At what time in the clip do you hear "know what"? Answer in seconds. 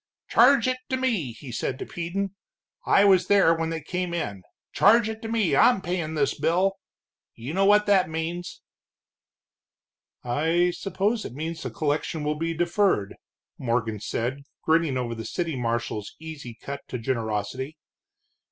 7.53-7.85